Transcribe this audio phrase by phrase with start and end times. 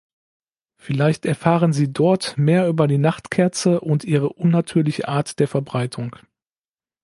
[0.77, 6.15] Vielleicht erfahren Sie dort mehr über die Nachtkerze und ihre unnatürliche Art der Verbreitung.